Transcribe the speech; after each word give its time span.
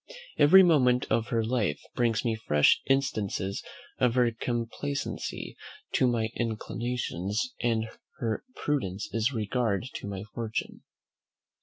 Every 0.39 0.63
moment 0.63 1.05
of 1.11 1.27
her 1.27 1.43
life 1.45 1.79
brings 1.93 2.25
me 2.25 2.33
fresh 2.35 2.81
instances 2.89 3.61
of 3.99 4.15
her 4.15 4.31
complacency 4.31 5.55
to 5.93 6.07
my 6.07 6.29
inclinations, 6.35 7.53
and 7.61 7.87
her 8.17 8.43
prudence 8.55 9.07
in 9.13 9.21
regard 9.37 9.85
to 9.93 10.07
my 10.07 10.23
fortune. 10.33 10.81